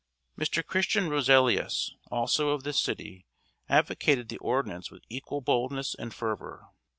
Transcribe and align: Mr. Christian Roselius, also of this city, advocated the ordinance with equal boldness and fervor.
Mr. 0.35 0.65
Christian 0.65 1.09
Roselius, 1.11 1.91
also 2.09 2.49
of 2.49 2.63
this 2.63 2.79
city, 2.79 3.27
advocated 3.69 4.29
the 4.29 4.39
ordinance 4.39 4.89
with 4.89 5.03
equal 5.09 5.41
boldness 5.41 5.93
and 5.93 6.11
fervor. 6.11 6.65